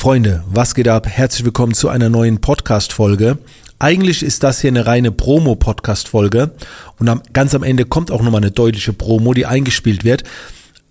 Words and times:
Freunde, 0.00 0.42
was 0.46 0.74
geht 0.74 0.88
ab? 0.88 1.06
Herzlich 1.06 1.44
willkommen 1.44 1.74
zu 1.74 1.90
einer 1.90 2.08
neuen 2.08 2.40
Podcast-Folge. 2.40 3.36
Eigentlich 3.78 4.22
ist 4.22 4.42
das 4.42 4.62
hier 4.62 4.68
eine 4.68 4.86
reine 4.86 5.12
Promo-Podcast-Folge 5.12 6.52
und 6.98 7.06
am, 7.10 7.20
ganz 7.34 7.54
am 7.54 7.62
Ende 7.62 7.84
kommt 7.84 8.10
auch 8.10 8.22
nochmal 8.22 8.40
eine 8.40 8.50
deutliche 8.50 8.94
Promo, 8.94 9.34
die 9.34 9.44
eingespielt 9.44 10.02
wird. 10.02 10.24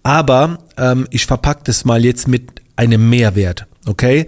Aber 0.04 0.60
ähm, 0.78 1.08
ich 1.10 1.26
verpacke 1.26 1.62
das 1.64 1.86
mal 1.86 2.06
jetzt 2.06 2.28
mit 2.28 2.62
einem 2.76 3.10
Mehrwert, 3.10 3.66
okay? 3.88 4.28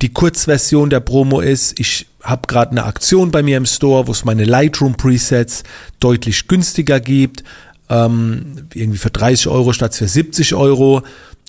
Die 0.00 0.08
Kurzversion 0.08 0.88
der 0.88 1.00
Promo 1.00 1.40
ist, 1.40 1.78
ich 1.78 2.06
habe 2.22 2.46
gerade 2.46 2.70
eine 2.70 2.86
Aktion 2.86 3.30
bei 3.30 3.42
mir 3.42 3.58
im 3.58 3.66
Store, 3.66 4.06
wo 4.06 4.12
es 4.12 4.24
meine 4.24 4.46
Lightroom 4.46 4.94
Presets 4.94 5.64
deutlich 6.00 6.48
günstiger 6.48 6.98
gibt, 6.98 7.44
ähm, 7.90 8.68
irgendwie 8.72 8.98
für 8.98 9.10
30 9.10 9.48
Euro 9.48 9.74
statt 9.74 9.94
für 9.94 10.08
70 10.08 10.54
Euro. 10.54 11.02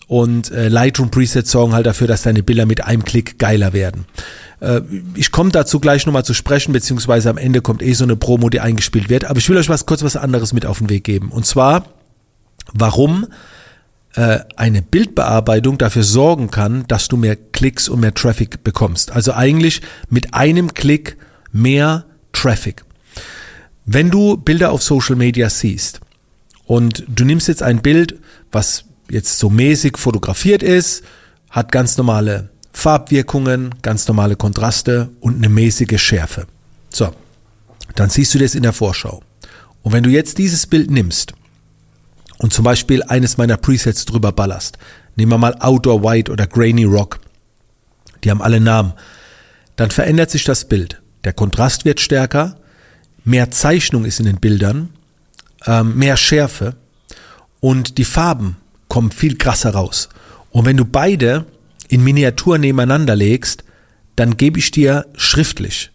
Und 0.07 0.51
äh, 0.51 0.67
Lightroom 0.67 1.09
Presets 1.09 1.51
sorgen 1.51 1.73
halt 1.73 1.88
dafür, 1.88 2.07
dass 2.07 2.21
deine 2.21 2.43
Bilder 2.43 2.65
mit 2.65 2.83
einem 2.83 3.03
Klick 3.03 3.39
geiler 3.39 3.73
werden. 3.73 4.05
Äh, 4.59 4.81
ich 5.16 5.31
komme 5.31 5.52
dazu 5.52 5.80
gleich 5.80 6.05
nochmal 6.05 6.25
zu 6.25 6.34
sprechen, 6.34 6.73
beziehungsweise 6.73 7.30
am 7.30 7.38
Ende 7.38 7.61
kommt 7.61 7.81
eh 7.81 7.93
so 7.93 8.03
eine 8.03 8.16
Promo, 8.16 8.49
die 8.49 8.59
eingespielt 8.59 9.09
wird. 9.09 9.25
Aber 9.25 9.39
ich 9.39 9.49
will 9.49 9.57
euch 9.57 9.70
was 9.70 9.85
kurz 9.85 10.03
was 10.03 10.16
anderes 10.16 10.53
mit 10.53 10.66
auf 10.66 10.77
den 10.77 10.89
Weg 10.89 11.03
geben. 11.03 11.31
Und 11.31 11.45
zwar, 11.45 11.85
warum 12.73 13.27
äh, 14.16 14.39
eine 14.55 14.81
Bildbearbeitung 14.81 15.77
dafür 15.77 16.03
sorgen 16.03 16.52
kann, 16.52 16.85
dass 16.88 17.08
du 17.08 17.17
mehr 17.17 17.35
Klicks 17.35 17.89
und 17.89 17.99
mehr 17.99 18.13
Traffic 18.13 18.63
bekommst. 18.63 19.11
Also 19.11 19.33
eigentlich 19.33 19.81
mit 20.09 20.33
einem 20.33 20.73
Klick 20.73 21.17
mehr 21.52 22.05
Traffic. 22.31 22.85
Wenn 23.85 24.11
du 24.11 24.38
Bilder 24.38 24.72
auf 24.72 24.83
Social 24.83 25.16
Media 25.16 25.49
siehst 25.49 25.99
und 26.66 27.03
du 27.08 27.25
nimmst 27.25 27.47
jetzt 27.47 27.61
ein 27.61 27.81
Bild, 27.81 28.19
was 28.52 28.85
jetzt 29.09 29.40
so 29.40 29.50
mäßig 29.50 29.98
fotografiert 29.98 30.64
ist, 30.64 31.04
hat 31.50 31.72
ganz 31.72 31.98
normale 31.98 32.50
Farbwirkungen, 32.72 33.73
ganz 33.81 34.08
normale 34.08 34.36
Kontraste 34.36 35.09
und 35.22 35.38
eine 35.38 35.50
mäßige 35.50 36.02
Schärfe. 36.02 36.45
So, 36.89 37.14
dann 37.95 38.09
siehst 38.09 38.34
du 38.34 38.39
das 38.39 38.56
in 38.56 38.64
der 38.64 38.73
Vorschau. 38.73 39.22
Und 39.81 39.94
wenn 39.94 40.03
du 40.03 40.09
jetzt 40.09 40.38
dieses 40.38 40.67
Bild 40.67 40.92
nimmst 40.92 41.34
und 42.38 42.52
zum 42.52 42.66
Beispiel 42.66 43.03
eines 43.03 43.38
meiner 43.38 43.58
Presets 43.58 44.06
drüber 44.06 44.31
ballerst, 44.31 44.78
nehmen 45.16 45.31
wir 45.31 45.38
mal 45.38 45.56
Outdoor 45.59 46.03
White 46.03 46.31
oder 46.31 46.47
Grainy 46.47 46.84
Rock, 46.84 47.19
die 48.23 48.31
haben 48.31 48.42
alle 48.42 48.59
Namen, 48.59 48.94
dann 49.75 49.92
verändert 49.92 50.31
sich 50.31 50.44
das 50.44 50.66
Bild. 50.66 51.02
Der 51.23 51.34
Kontrast 51.34 51.86
wird 51.86 52.00
stärker, 52.00 52.58
mehr 53.23 53.52
Zeichnung 53.52 54.06
ist 54.06 54.19
in 54.19 54.25
den 54.25 54.40
Bildern, 54.40 54.90
ähm, 55.66 55.95
mehr 55.97 56.17
Schärfe 56.17 56.75
und 57.59 57.97
die 57.97 58.06
Farben 58.06 58.58
kommen 58.88 59.11
viel 59.11 59.38
krasser 59.38 59.72
raus. 59.72 60.09
Und 60.52 60.66
wenn 60.66 60.78
du 60.78 60.86
beide 60.86 61.45
in 61.88 62.03
Miniatur 62.03 62.58
nebeneinander 62.58 63.16
legst, 63.16 63.64
dann 64.16 64.38
gebe 64.38 64.59
ich 64.59 64.72
dir 64.72 65.05
schriftlich, 65.16 65.91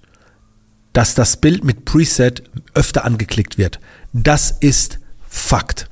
dass 0.92 1.14
das 1.14 1.36
Bild 1.36 1.64
mit 1.64 1.84
Preset 1.84 2.42
öfter 2.74 3.04
angeklickt 3.04 3.58
wird. 3.58 3.80
Das 4.12 4.50
ist 4.50 4.98
Fakt. 5.28 5.88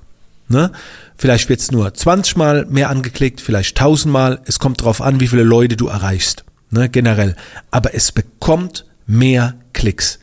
Ne? 0.48 0.72
Vielleicht 1.16 1.48
wird 1.48 1.60
es 1.60 1.70
nur 1.70 1.92
20 1.94 2.36
Mal 2.36 2.66
mehr 2.66 2.90
angeklickt, 2.90 3.40
vielleicht 3.40 3.78
1000 3.78 4.12
Mal. 4.12 4.40
Es 4.46 4.58
kommt 4.58 4.80
darauf 4.80 5.00
an, 5.00 5.20
wie 5.20 5.28
viele 5.28 5.44
Leute 5.44 5.76
du 5.76 5.86
erreichst. 5.88 6.44
Ne? 6.70 6.88
Generell. 6.88 7.36
Aber 7.70 7.94
es 7.94 8.12
bekommt 8.12 8.84
mehr 9.06 9.54
Klicks. 9.72 10.18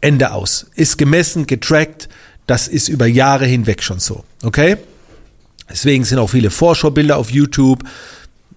Ende 0.00 0.32
aus. 0.32 0.66
Ist 0.74 0.96
gemessen, 0.96 1.46
getrackt. 1.46 2.08
Das 2.46 2.68
ist 2.68 2.88
über 2.88 3.06
Jahre 3.06 3.46
hinweg 3.46 3.82
schon 3.82 4.00
so. 4.00 4.24
Okay? 4.42 4.76
Deswegen 5.70 6.04
sind 6.04 6.18
auch 6.18 6.30
viele 6.30 6.50
Vorschaubilder 6.50 7.16
auf 7.16 7.30
YouTube 7.30 7.84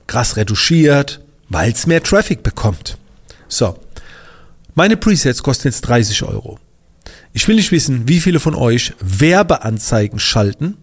krass 0.08 0.36
retuschiert, 0.36 1.22
weil 1.50 1.72
es 1.72 1.88
mehr 1.88 2.03
Traffic 2.03 2.44
bekommt. 2.44 2.97
So. 3.47 3.78
Meine 4.75 4.97
Presets 4.97 5.44
kosten 5.44 5.67
jetzt 5.67 5.81
30 5.81 6.23
Euro. 6.23 6.59
Ich 7.31 7.47
will 7.47 7.55
nicht 7.55 7.72
wissen, 7.72 8.08
wie 8.08 8.20
viele 8.20 8.39
von 8.39 8.55
euch 8.55 8.93
Werbeanzeigen 8.99 10.20
schalten, 10.20 10.77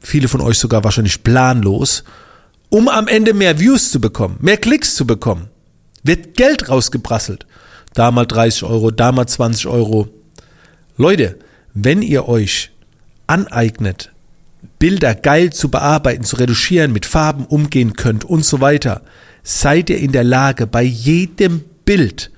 viele 0.00 0.28
von 0.28 0.40
euch 0.40 0.58
sogar 0.58 0.82
wahrscheinlich 0.82 1.22
planlos, 1.22 2.04
um 2.70 2.88
am 2.88 3.06
Ende 3.06 3.34
mehr 3.34 3.60
Views 3.60 3.90
zu 3.90 4.00
bekommen, 4.00 4.38
mehr 4.40 4.56
Klicks 4.56 4.94
zu 4.94 5.06
bekommen. 5.06 5.48
Wird 6.02 6.36
Geld 6.36 6.68
rausgeprasselt. 6.68 7.46
Da 7.92 8.10
mal 8.10 8.26
30 8.26 8.64
Euro, 8.64 8.90
da 8.90 9.12
mal 9.12 9.26
20 9.26 9.66
Euro. 9.66 10.08
Leute, 10.96 11.38
wenn 11.74 12.02
ihr 12.02 12.28
euch 12.28 12.70
aneignet, 13.26 14.10
Bilder 14.78 15.14
geil 15.14 15.52
zu 15.52 15.70
bearbeiten, 15.70 16.24
zu 16.24 16.36
reduzieren, 16.36 16.92
mit 16.92 17.06
Farben 17.06 17.46
umgehen 17.46 17.94
könnt 17.94 18.24
und 18.24 18.44
so 18.44 18.60
weiter, 18.60 19.02
seid 19.42 19.90
ihr 19.90 19.98
in 19.98 20.12
der 20.12 20.24
Lage, 20.24 20.66
bei 20.66 20.82
jedem 20.82 21.64
Bild 21.84 22.30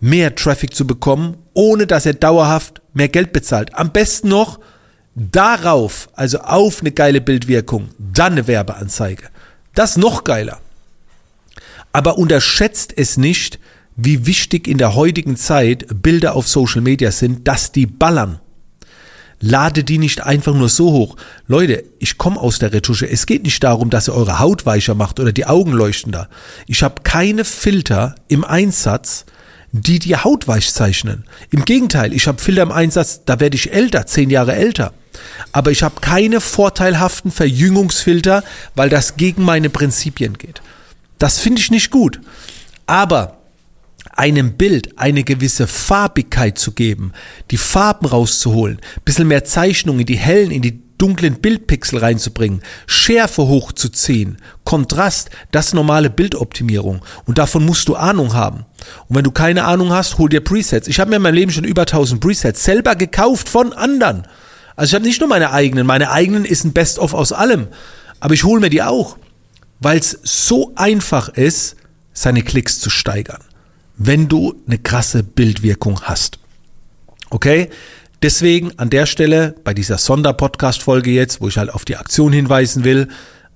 mehr 0.00 0.34
Traffic 0.34 0.74
zu 0.74 0.86
bekommen, 0.86 1.36
ohne 1.52 1.86
dass 1.86 2.06
er 2.06 2.14
dauerhaft 2.14 2.80
mehr 2.94 3.08
Geld 3.08 3.32
bezahlt. 3.32 3.74
Am 3.74 3.92
besten 3.92 4.28
noch 4.28 4.58
darauf, 5.14 6.08
also 6.14 6.38
auf 6.38 6.80
eine 6.80 6.92
geile 6.92 7.20
Bildwirkung, 7.20 7.90
dann 7.98 8.32
eine 8.32 8.46
Werbeanzeige. 8.46 9.28
Das 9.74 9.96
noch 9.96 10.24
geiler. 10.24 10.60
Aber 11.92 12.18
unterschätzt 12.18 12.94
es 12.96 13.16
nicht, 13.16 13.58
wie 13.96 14.26
wichtig 14.26 14.66
in 14.66 14.78
der 14.78 14.94
heutigen 14.94 15.36
Zeit 15.36 15.86
Bilder 16.02 16.34
auf 16.34 16.48
Social 16.48 16.80
Media 16.80 17.10
sind, 17.10 17.46
dass 17.46 17.72
die 17.72 17.86
ballern. 17.86 18.40
Lade 19.40 19.84
die 19.84 19.98
nicht 19.98 20.22
einfach 20.22 20.54
nur 20.54 20.68
so 20.68 20.92
hoch. 20.92 21.16
Leute, 21.48 21.84
ich 21.98 22.18
komme 22.18 22.38
aus 22.38 22.58
der 22.58 22.74
Retusche. 22.74 23.08
Es 23.08 23.24
geht 23.24 23.42
nicht 23.42 23.64
darum, 23.64 23.88
dass 23.88 24.08
ihr 24.08 24.14
eure 24.14 24.38
Haut 24.38 24.66
weicher 24.66 24.94
macht 24.94 25.18
oder 25.18 25.32
die 25.32 25.46
Augen 25.46 25.72
leuchtender. 25.72 26.28
Ich 26.66 26.82
habe 26.82 27.02
keine 27.02 27.46
Filter 27.46 28.14
im 28.28 28.44
Einsatz, 28.44 29.24
die 29.72 29.98
die 29.98 30.16
Haut 30.16 30.46
weich 30.46 30.72
zeichnen. 30.72 31.24
Im 31.50 31.64
Gegenteil, 31.64 32.12
ich 32.12 32.26
habe 32.26 32.40
Filter 32.40 32.62
im 32.62 32.72
Einsatz, 32.72 33.22
da 33.24 33.40
werde 33.40 33.56
ich 33.56 33.72
älter, 33.72 34.06
zehn 34.06 34.28
Jahre 34.28 34.54
älter. 34.54 34.92
Aber 35.52 35.70
ich 35.70 35.82
habe 35.82 36.00
keine 36.00 36.40
vorteilhaften 36.40 37.30
Verjüngungsfilter, 37.30 38.44
weil 38.74 38.90
das 38.90 39.16
gegen 39.16 39.42
meine 39.44 39.70
Prinzipien 39.70 40.36
geht. 40.36 40.60
Das 41.18 41.38
finde 41.38 41.60
ich 41.60 41.70
nicht 41.70 41.90
gut. 41.90 42.20
Aber 42.86 43.39
einem 44.16 44.54
Bild 44.56 44.98
eine 44.98 45.24
gewisse 45.24 45.66
Farbigkeit 45.66 46.58
zu 46.58 46.72
geben, 46.72 47.12
die 47.50 47.56
Farben 47.56 48.06
rauszuholen, 48.06 48.80
bisschen 49.04 49.28
mehr 49.28 49.44
Zeichnung 49.44 50.00
in 50.00 50.06
die 50.06 50.16
hellen, 50.16 50.50
in 50.50 50.62
die 50.62 50.82
dunklen 50.98 51.40
Bildpixel 51.40 51.98
reinzubringen, 51.98 52.60
Schärfe 52.86 53.46
hochzuziehen, 53.46 54.36
Kontrast, 54.64 55.30
das 55.50 55.72
normale 55.72 56.10
Bildoptimierung. 56.10 57.02
Und 57.24 57.38
davon 57.38 57.64
musst 57.64 57.88
du 57.88 57.96
Ahnung 57.96 58.34
haben. 58.34 58.66
Und 59.08 59.16
wenn 59.16 59.24
du 59.24 59.30
keine 59.30 59.64
Ahnung 59.64 59.90
hast, 59.90 60.18
hol 60.18 60.28
dir 60.28 60.42
Presets. 60.42 60.88
Ich 60.88 61.00
habe 61.00 61.08
mir 61.08 61.16
in 61.16 61.22
meinem 61.22 61.34
Leben 61.34 61.52
schon 61.52 61.64
über 61.64 61.82
1000 61.82 62.20
Presets 62.20 62.64
selber 62.64 62.96
gekauft 62.96 63.48
von 63.48 63.72
anderen. 63.72 64.26
Also 64.76 64.90
ich 64.90 64.94
habe 64.94 65.06
nicht 65.06 65.20
nur 65.20 65.28
meine 65.28 65.52
eigenen. 65.52 65.86
Meine 65.86 66.10
eigenen 66.10 66.44
ist 66.44 66.64
ein 66.64 66.74
Best-of 66.74 67.14
aus 67.14 67.32
allem. 67.32 67.68
Aber 68.18 68.34
ich 68.34 68.44
hole 68.44 68.60
mir 68.60 68.70
die 68.70 68.82
auch. 68.82 69.16
Weil 69.78 69.98
es 69.98 70.18
so 70.22 70.72
einfach 70.76 71.30
ist, 71.30 71.76
seine 72.12 72.42
Klicks 72.42 72.78
zu 72.78 72.90
steigern 72.90 73.40
wenn 74.02 74.28
du 74.28 74.54
eine 74.66 74.78
krasse 74.78 75.22
Bildwirkung 75.22 76.00
hast. 76.00 76.38
Okay? 77.28 77.68
Deswegen 78.22 78.72
an 78.78 78.88
der 78.88 79.04
Stelle 79.04 79.54
bei 79.62 79.74
dieser 79.74 79.98
Sonderpodcast-Folge 79.98 81.10
jetzt, 81.10 81.42
wo 81.42 81.48
ich 81.48 81.58
halt 81.58 81.68
auf 81.68 81.84
die 81.84 81.96
Aktion 81.96 82.32
hinweisen 82.32 82.82
will, 82.82 83.08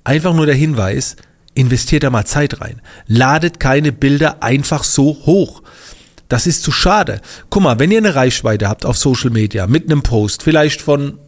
einfach 0.05 0.35
nur 0.35 0.45
der 0.45 0.55
Hinweis, 0.55 1.17
investiert 1.55 2.03
da 2.03 2.11
mal 2.11 2.27
Zeit 2.27 2.61
rein. 2.61 2.83
Ladet 3.07 3.59
keine 3.59 3.91
Bilder 3.91 4.43
einfach 4.43 4.85
so 4.85 5.17
hoch. 5.25 5.63
Das 6.29 6.47
ist 6.47 6.63
zu 6.63 6.73
schade. 6.73 7.23
Guck 7.49 7.63
mal, 7.63 7.79
wenn 7.79 7.91
ihr 7.91 7.99
eine 7.99 8.15
Reichweite 8.15 8.69
habt 8.69 8.85
auf 8.85 8.99
Social 8.99 9.31
Media 9.31 9.67
mit 9.67 9.91
einem 9.91 10.03
Post, 10.03 10.43
vielleicht 10.43 10.83
von 10.83 11.19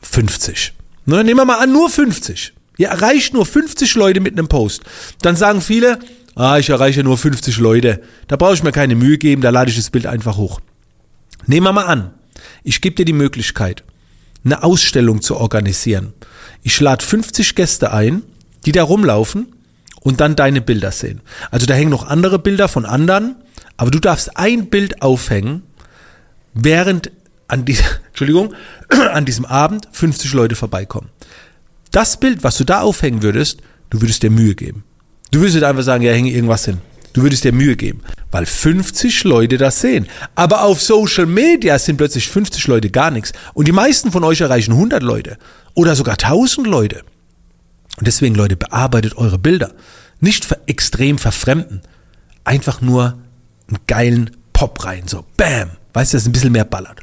50. 0.00 0.72
Ne, 1.04 1.22
nehmen 1.22 1.40
wir 1.40 1.44
mal 1.44 1.58
an, 1.58 1.70
nur 1.70 1.90
50. 1.90 2.54
Ihr 2.78 2.88
erreicht 2.88 3.34
nur 3.34 3.44
50 3.44 3.94
Leute 3.94 4.20
mit 4.20 4.32
einem 4.32 4.48
Post. 4.48 4.84
Dann 5.20 5.36
sagen 5.36 5.60
viele, 5.60 5.98
ah, 6.34 6.58
ich 6.58 6.70
erreiche 6.70 7.04
nur 7.04 7.18
50 7.18 7.58
Leute, 7.58 8.00
da 8.28 8.36
brauche 8.36 8.54
ich 8.54 8.62
mir 8.62 8.72
keine 8.72 8.94
Mühe 8.94 9.18
geben, 9.18 9.42
da 9.42 9.50
lade 9.50 9.70
ich 9.70 9.76
das 9.76 9.90
Bild 9.90 10.06
einfach 10.06 10.36
hoch. 10.36 10.60
Nehmen 11.46 11.66
wir 11.66 11.72
mal 11.72 11.86
an, 11.86 12.12
ich 12.62 12.80
gebe 12.80 12.96
dir 12.96 13.04
die 13.04 13.12
Möglichkeit, 13.12 13.84
eine 14.44 14.62
Ausstellung 14.62 15.22
zu 15.22 15.36
organisieren. 15.36 16.12
Ich 16.62 16.80
lade 16.80 17.04
50 17.04 17.54
Gäste 17.54 17.92
ein, 17.92 18.22
die 18.66 18.72
da 18.72 18.82
rumlaufen 18.82 19.54
und 20.00 20.20
dann 20.20 20.36
deine 20.36 20.60
Bilder 20.60 20.92
sehen. 20.92 21.20
Also 21.50 21.66
da 21.66 21.74
hängen 21.74 21.90
noch 21.90 22.06
andere 22.06 22.38
Bilder 22.38 22.68
von 22.68 22.84
anderen, 22.84 23.36
aber 23.76 23.90
du 23.90 23.98
darfst 23.98 24.36
ein 24.36 24.66
Bild 24.66 25.02
aufhängen, 25.02 25.62
während 26.52 27.10
an, 27.48 27.64
die, 27.64 27.76
Entschuldigung, 28.08 28.54
an 29.12 29.24
diesem 29.24 29.44
Abend 29.44 29.88
50 29.92 30.32
Leute 30.32 30.56
vorbeikommen. 30.56 31.10
Das 31.90 32.18
Bild, 32.18 32.42
was 32.42 32.56
du 32.56 32.64
da 32.64 32.80
aufhängen 32.80 33.22
würdest, 33.22 33.60
du 33.90 34.00
würdest 34.00 34.22
dir 34.22 34.30
Mühe 34.30 34.54
geben. 34.54 34.84
Du 35.34 35.40
würdest 35.40 35.64
einfach 35.64 35.82
sagen, 35.82 36.04
ja, 36.04 36.12
hänge 36.12 36.30
irgendwas 36.30 36.64
hin. 36.64 36.78
Du 37.12 37.22
würdest 37.22 37.42
dir 37.42 37.50
Mühe 37.50 37.74
geben, 37.74 38.02
weil 38.30 38.46
50 38.46 39.24
Leute 39.24 39.58
das 39.58 39.80
sehen. 39.80 40.06
Aber 40.36 40.62
auf 40.62 40.80
Social 40.80 41.26
Media 41.26 41.76
sind 41.80 41.96
plötzlich 41.96 42.28
50 42.28 42.68
Leute 42.68 42.88
gar 42.88 43.10
nichts. 43.10 43.32
Und 43.52 43.66
die 43.66 43.72
meisten 43.72 44.12
von 44.12 44.22
euch 44.22 44.42
erreichen 44.42 44.70
100 44.70 45.02
Leute 45.02 45.36
oder 45.74 45.96
sogar 45.96 46.12
1000 46.12 46.68
Leute. 46.68 47.02
Und 47.98 48.06
deswegen, 48.06 48.36
Leute, 48.36 48.54
bearbeitet 48.54 49.16
eure 49.16 49.40
Bilder. 49.40 49.72
Nicht 50.20 50.46
extrem 50.66 51.18
verfremden. 51.18 51.82
Einfach 52.44 52.80
nur 52.80 53.18
einen 53.66 53.78
geilen 53.88 54.30
Pop 54.52 54.84
rein, 54.84 55.08
so 55.08 55.24
bam. 55.36 55.70
Weißt 55.94 56.12
du, 56.12 56.16
dass 56.16 56.22
es 56.22 56.28
ein 56.28 56.32
bisschen 56.32 56.52
mehr 56.52 56.64
ballert. 56.64 57.00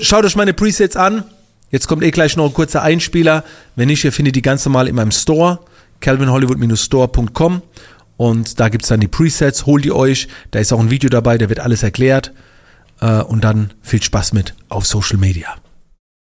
Schaut 0.00 0.24
euch 0.24 0.34
meine 0.34 0.54
Presets 0.54 0.96
an. 0.96 1.24
Jetzt 1.70 1.88
kommt 1.88 2.04
eh 2.04 2.10
gleich 2.10 2.38
noch 2.38 2.46
ein 2.46 2.54
kurzer 2.54 2.80
Einspieler. 2.80 3.44
Wenn 3.76 3.88
nicht, 3.88 4.02
ihr 4.02 4.12
findet 4.12 4.34
die 4.34 4.42
ganz 4.42 4.64
normal 4.64 4.88
in 4.88 4.94
meinem 4.94 5.12
Store, 5.12 5.60
calvinhollywood-store.com 6.00 7.62
und 8.16 8.60
da 8.60 8.68
gibt's 8.68 8.88
dann 8.88 9.00
die 9.00 9.08
Presets, 9.08 9.64
holt 9.64 9.84
die 9.84 9.92
euch. 9.92 10.28
Da 10.50 10.58
ist 10.58 10.72
auch 10.72 10.80
ein 10.80 10.90
Video 10.90 11.08
dabei, 11.08 11.38
da 11.38 11.48
wird 11.48 11.60
alles 11.60 11.82
erklärt. 11.82 12.32
Äh, 13.00 13.22
und 13.22 13.44
dann 13.44 13.72
viel 13.80 14.02
Spaß 14.02 14.34
mit 14.34 14.54
auf 14.68 14.86
Social 14.86 15.16
Media. 15.16 15.56